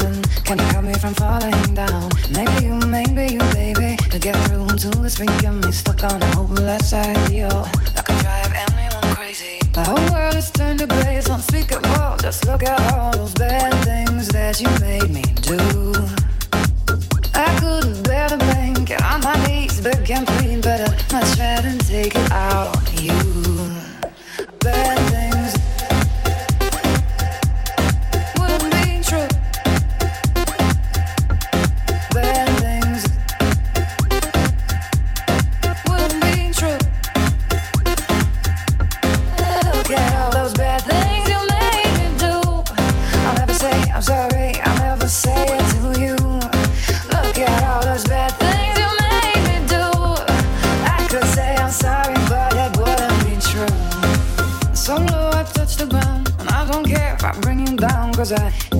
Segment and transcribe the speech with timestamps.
[0.00, 0.25] sun.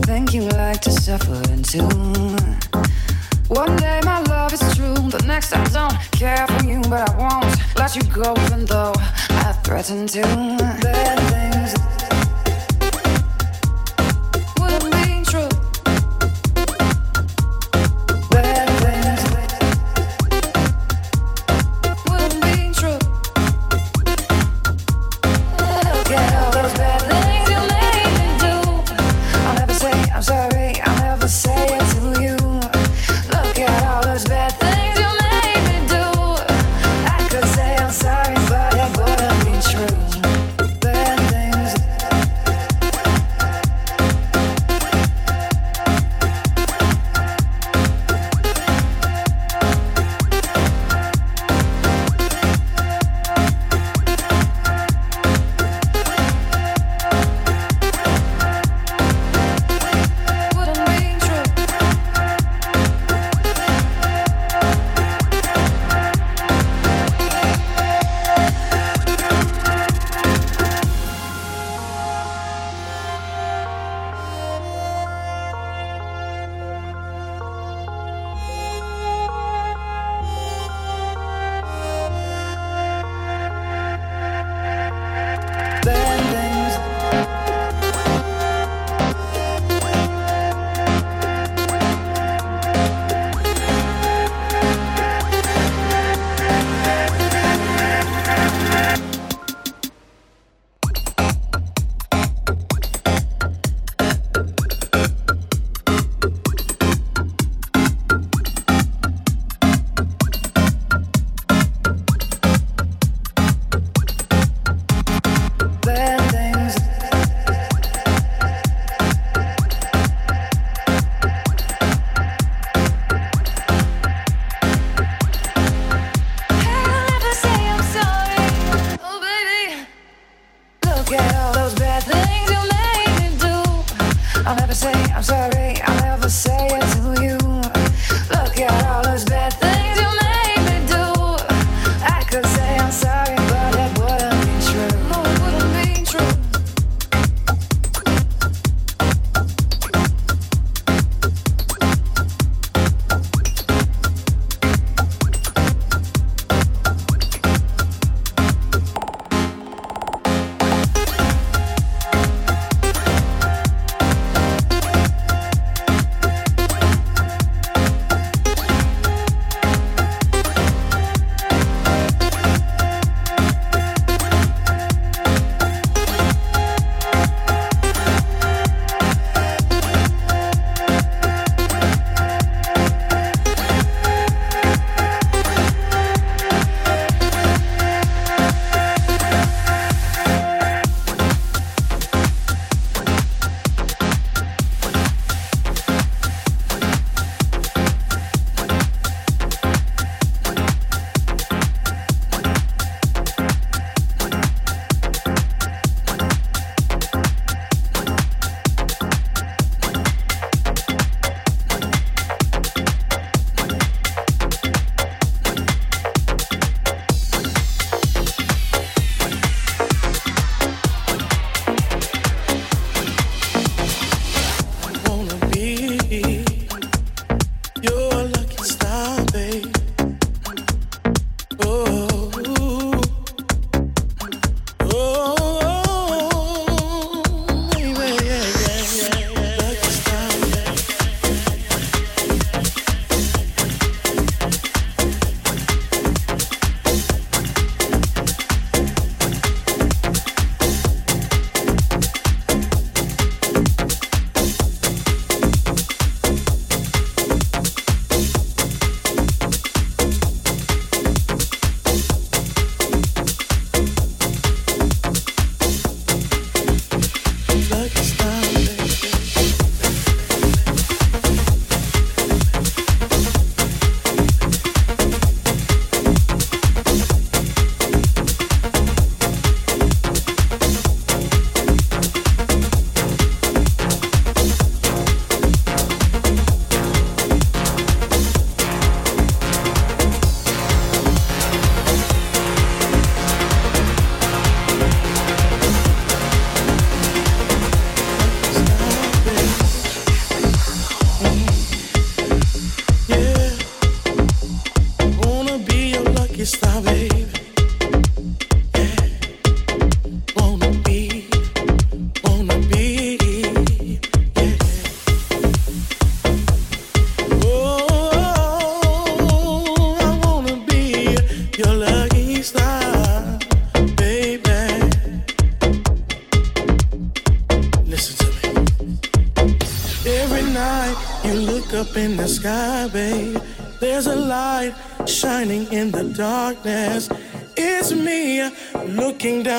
[0.06, 1.88] think you like to suffer too.
[3.48, 7.18] One day my love is true, the next I don't care for you, but I
[7.18, 10.22] won't let you go even though I threaten to.
[10.80, 11.45] Bad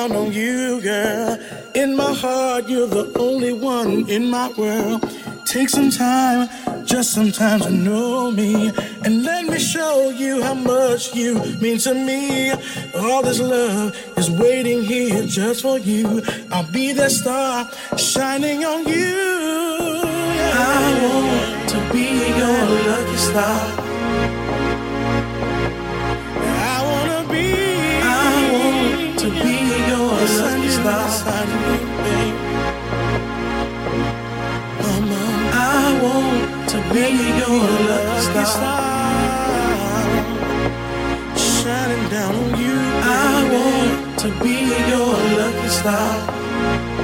[0.08, 1.38] down on you, girl.
[1.74, 5.08] In my heart, you're the only one in my world.
[5.44, 6.48] Take some time,
[6.84, 8.70] just some time to know me.
[9.04, 12.50] And let me show you how much you mean to me.
[12.94, 16.22] All this love is waiting here just for you.
[16.50, 20.02] I'll be that star shining on you.
[20.52, 23.97] I want to be your lucky star.
[35.52, 37.06] I want to be
[37.40, 40.06] your lucky star.
[41.36, 42.76] Shining down on you.
[43.02, 43.16] I
[43.52, 44.56] want to be
[44.88, 46.97] your lucky star.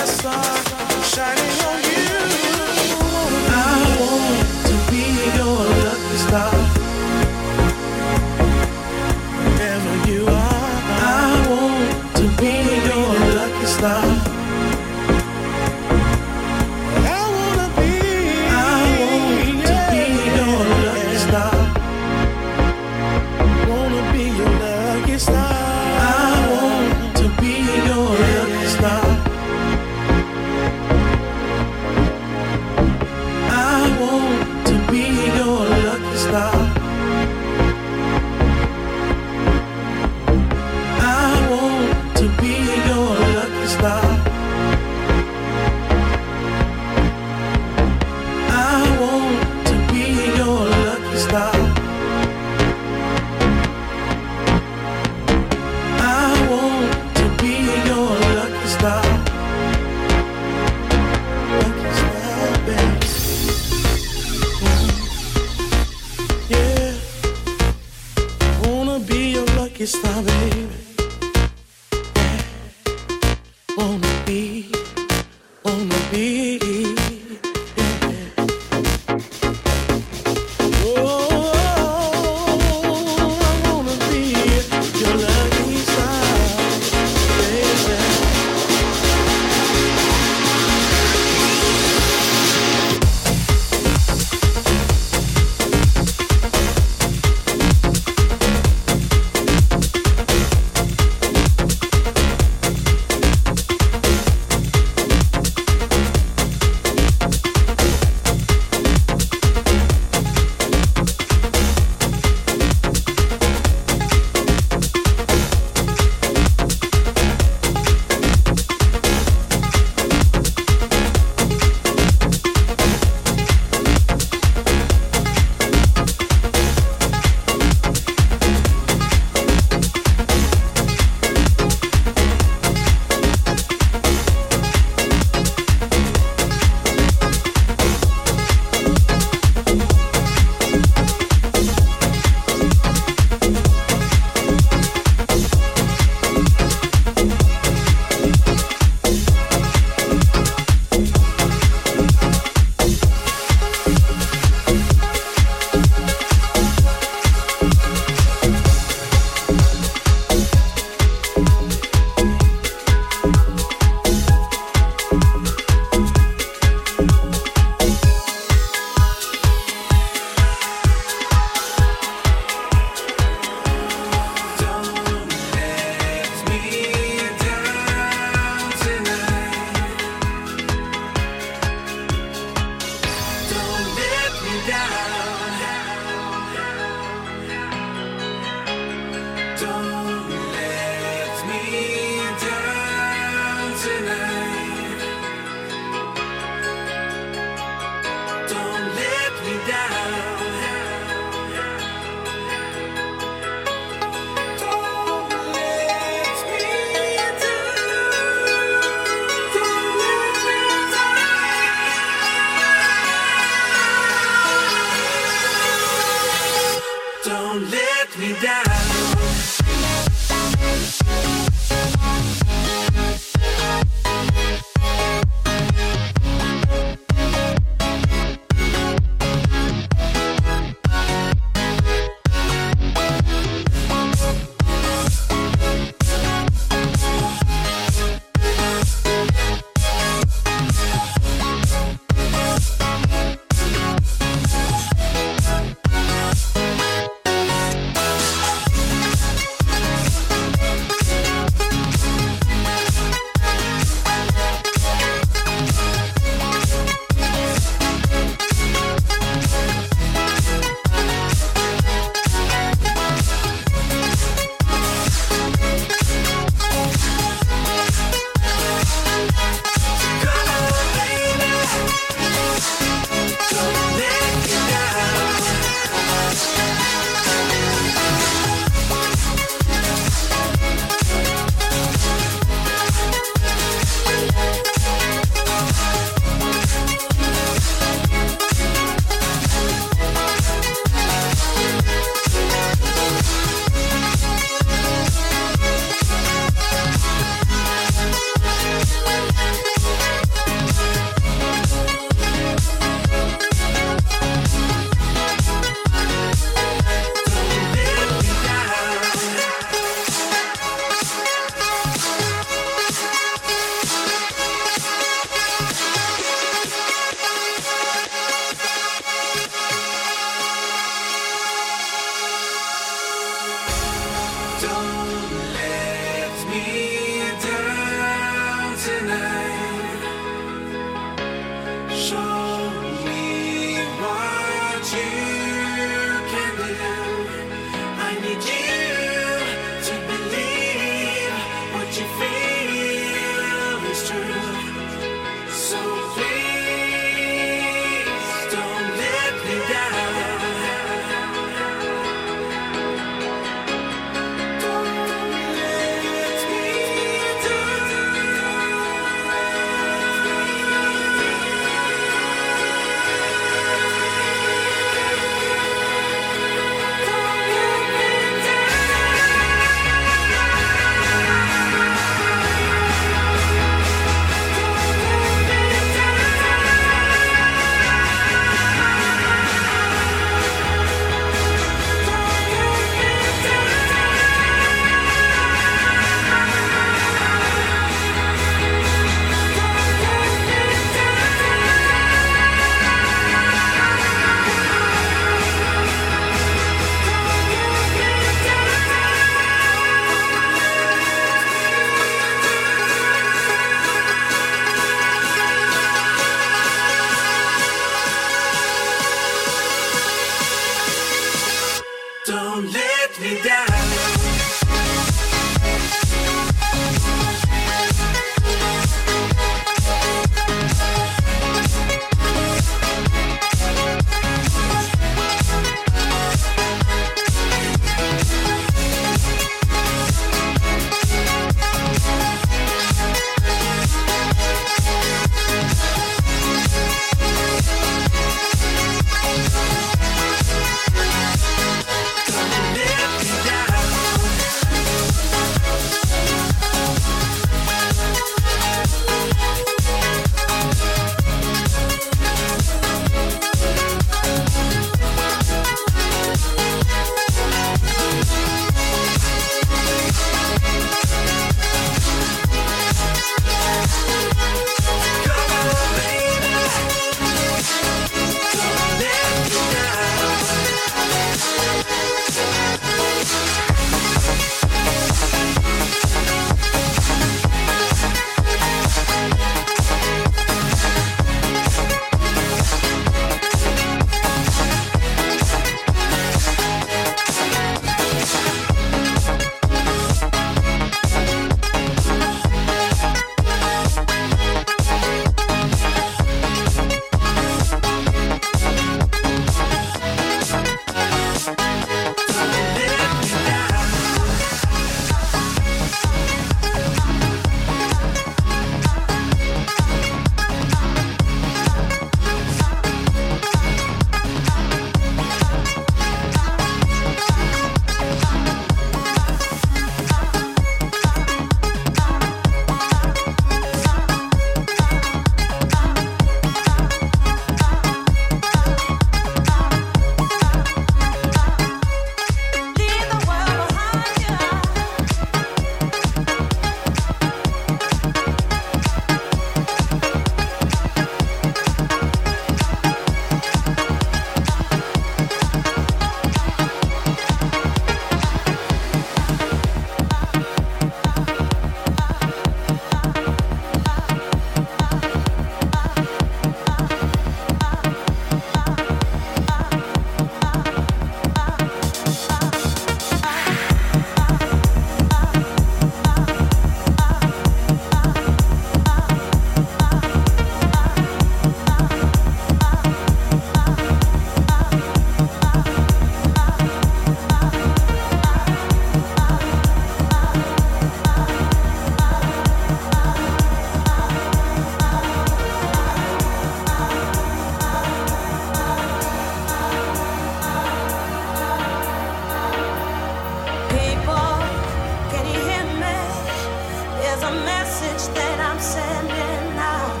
[598.18, 600.00] that I'm sending out.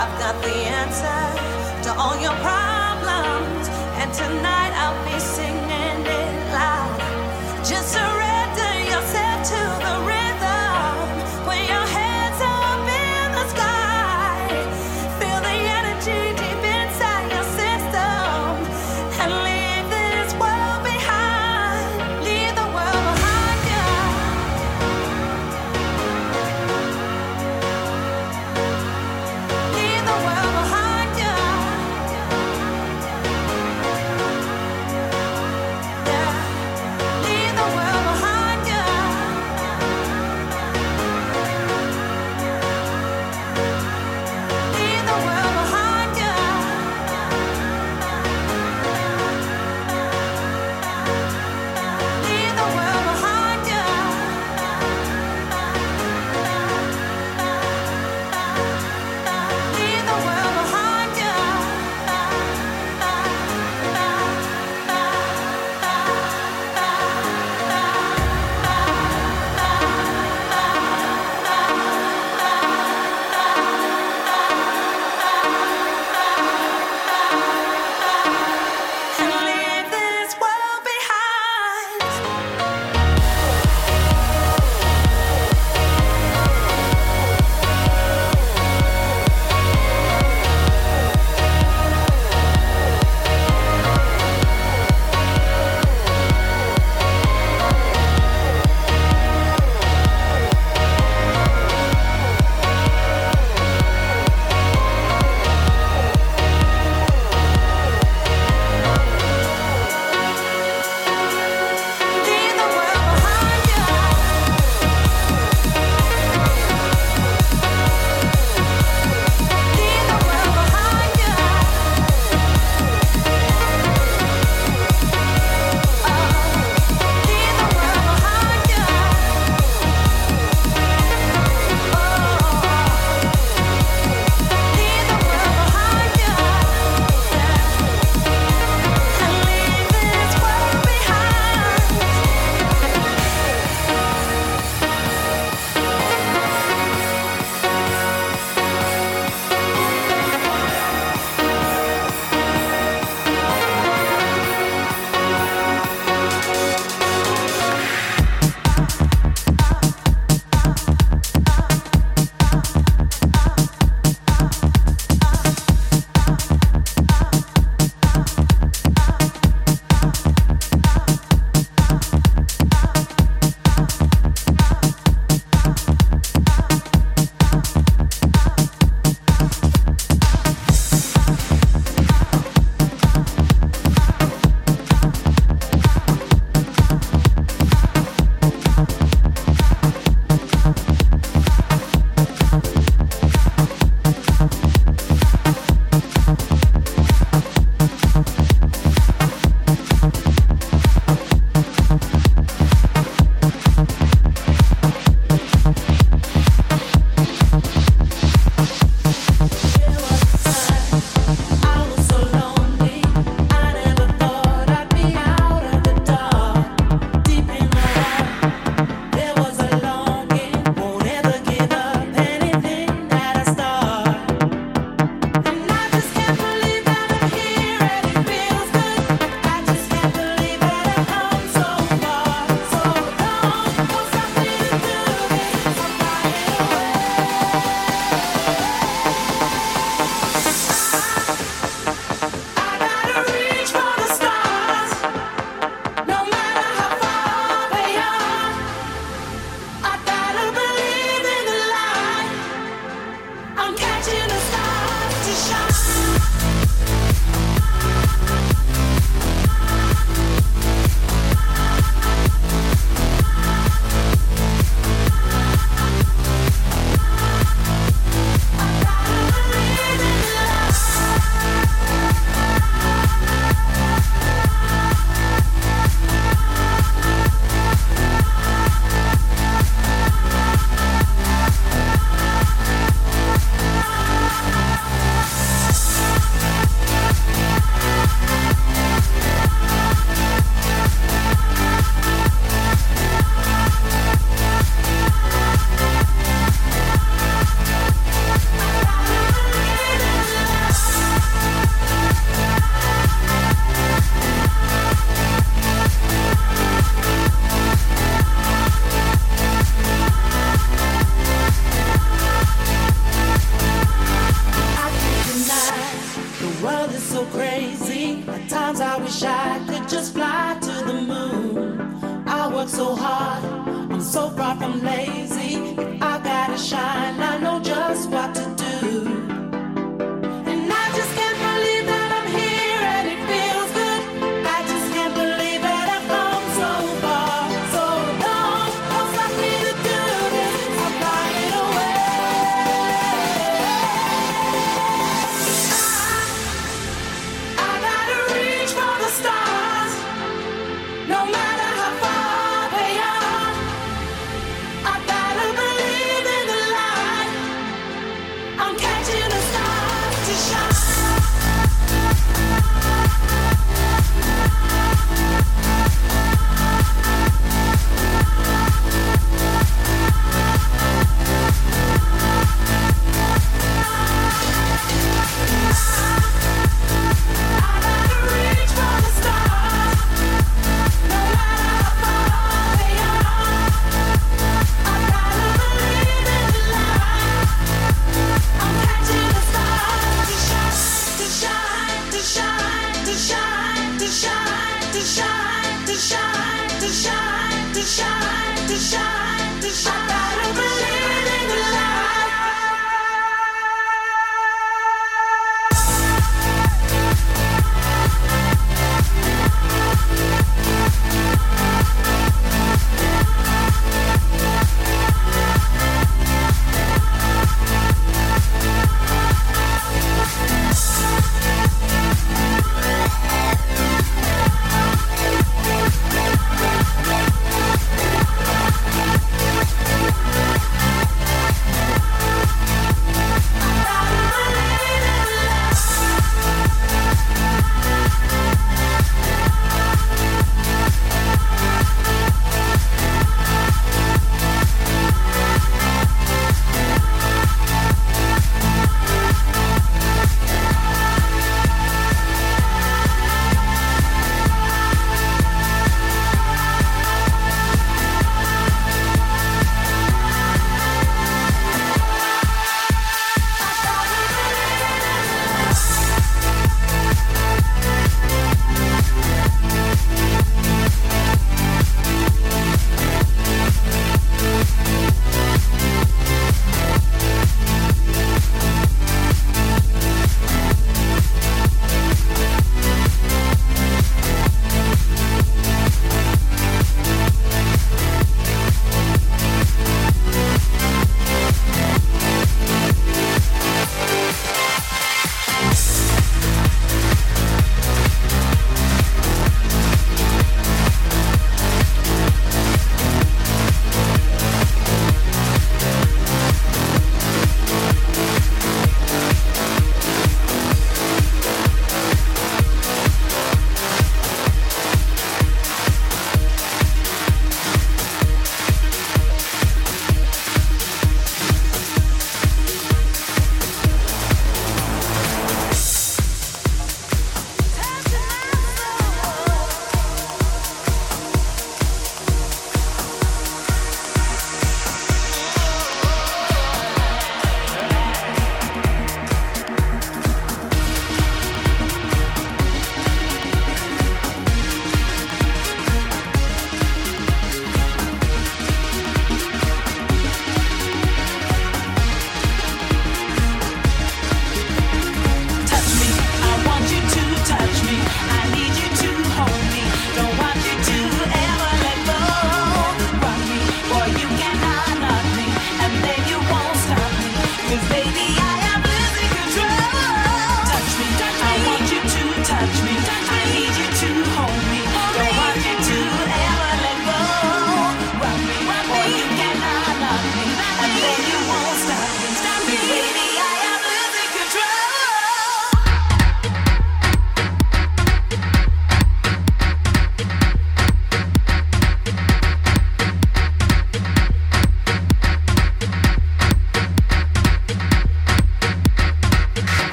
[0.00, 1.22] I've got the answer
[1.84, 3.68] to all your problems,
[4.00, 4.59] and tonight.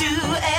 [0.00, 0.49] To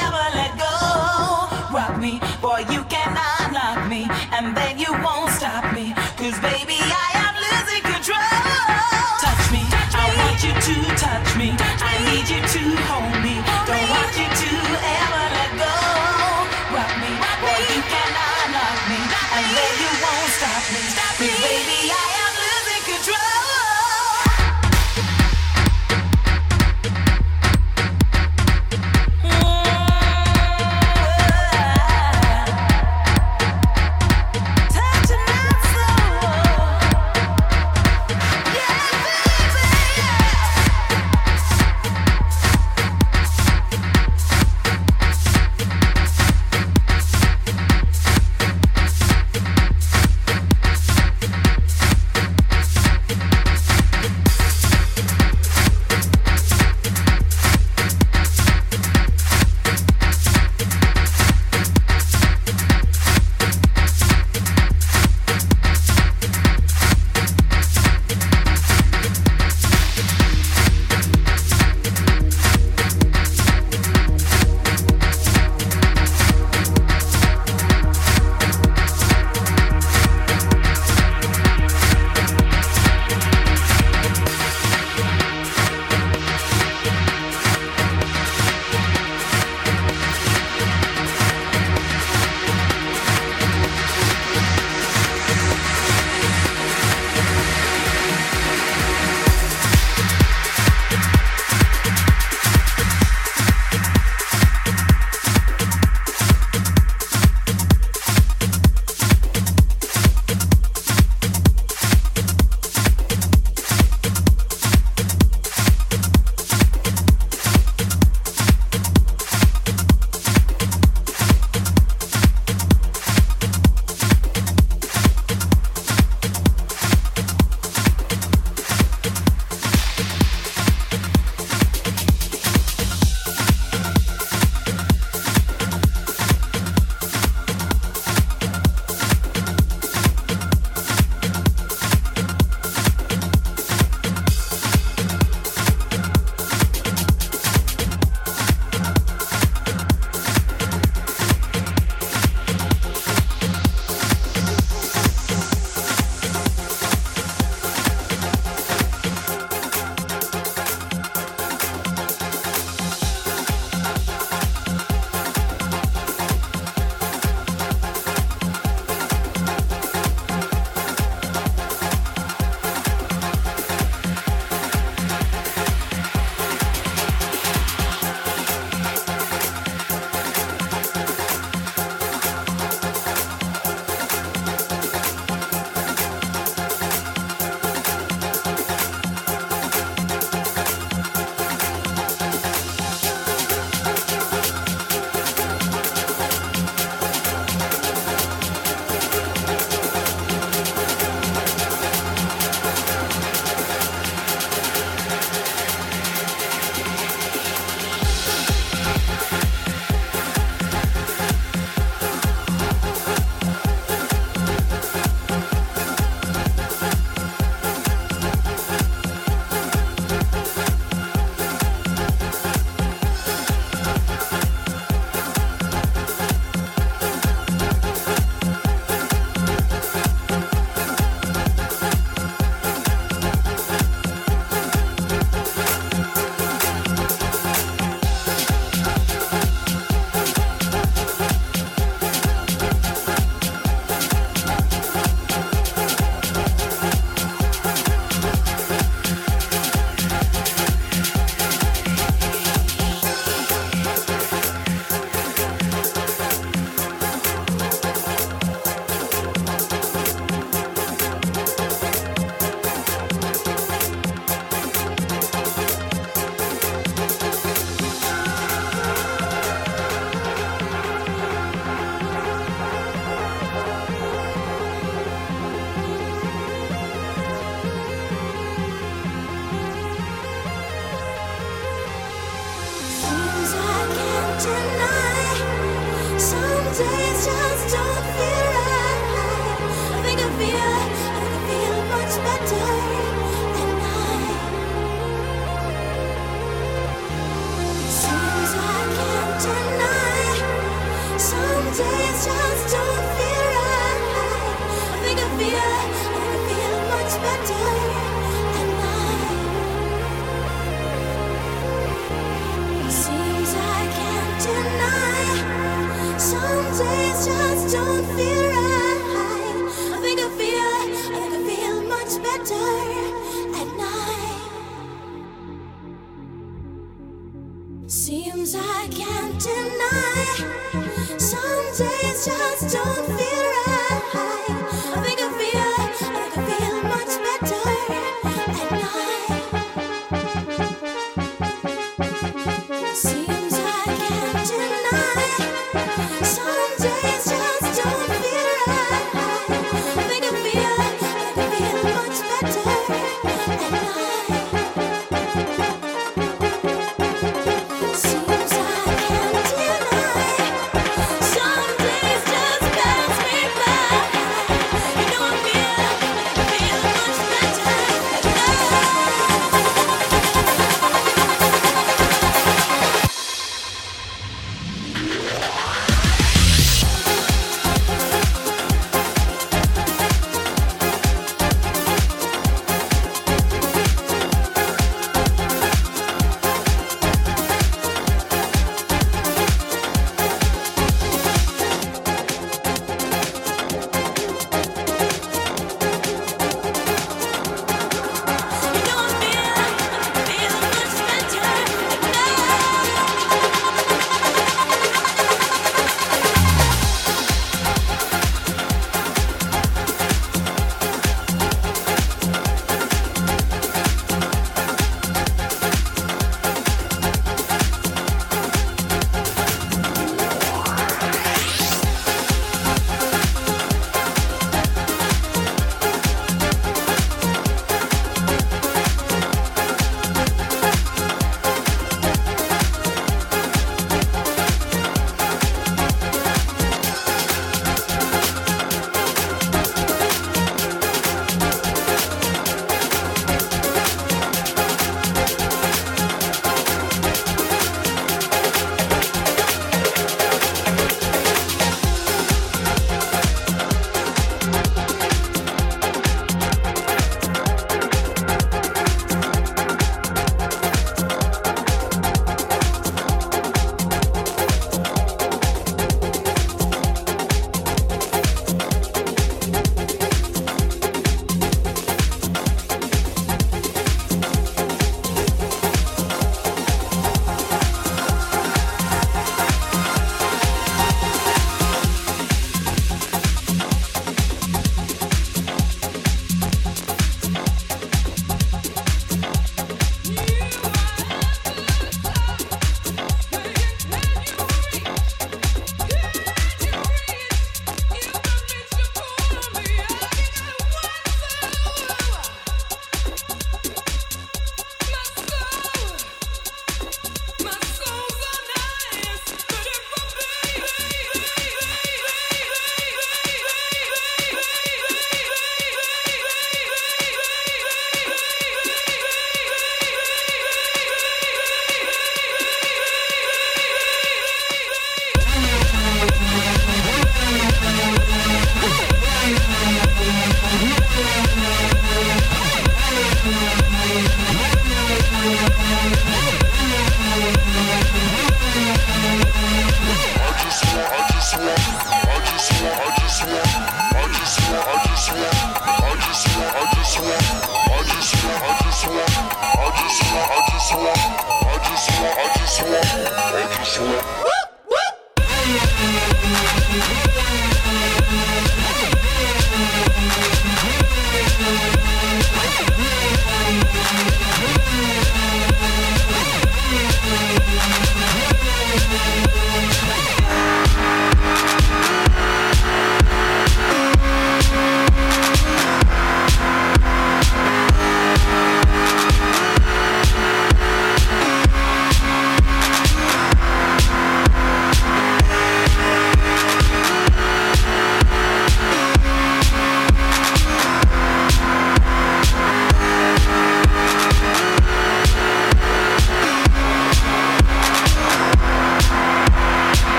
[292.52, 292.81] still